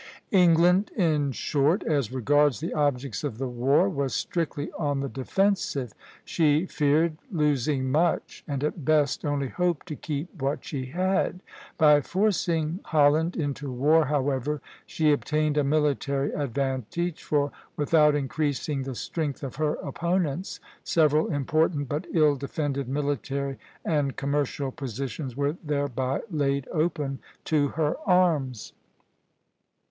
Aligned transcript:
England, 0.31 0.89
in 0.97 1.31
short, 1.31 1.83
as 1.83 2.11
regards 2.11 2.59
the 2.59 2.73
objects 2.73 3.23
of 3.23 3.37
the 3.37 3.47
war, 3.47 3.87
was 3.87 4.15
strictly 4.15 4.71
on 4.71 4.99
the 4.99 5.07
defensive; 5.07 5.93
she 6.25 6.65
feared 6.65 7.19
losing 7.31 7.91
much, 7.91 8.43
and 8.47 8.63
at 8.63 8.83
best 8.83 9.23
only 9.23 9.47
hoped 9.49 9.85
to 9.87 9.95
keep 9.95 10.41
what 10.41 10.65
she 10.65 10.87
had. 10.87 11.41
By 11.77 12.01
forcing 12.01 12.79
Holland 12.85 13.35
into 13.37 13.71
war, 13.71 14.05
however, 14.05 14.59
she 14.87 15.11
obtained 15.13 15.55
a 15.55 15.63
military 15.63 16.33
advantage; 16.33 17.21
for, 17.21 17.51
without 17.77 18.15
increasing 18.15 18.81
the 18.81 18.95
strength 18.95 19.43
of 19.43 19.57
her 19.57 19.75
opponents, 19.75 20.59
several 20.83 21.31
important 21.31 21.87
but 21.87 22.07
ill 22.11 22.35
defended 22.35 22.89
military 22.89 23.59
and 23.85 24.15
commercial 24.15 24.71
positions 24.71 25.37
were 25.37 25.57
thereby 25.63 26.21
laid 26.31 26.67
open 26.69 27.19
to 27.45 27.67
her 27.77 27.97
arms. 28.07 28.73